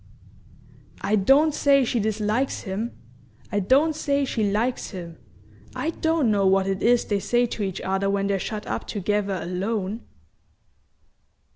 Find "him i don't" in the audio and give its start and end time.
2.61-3.95, 4.89-6.31